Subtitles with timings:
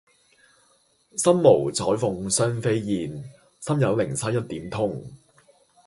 [1.15, 3.05] 身無彩鳳雙飛翼，
[3.59, 4.99] 心有靈犀一點通。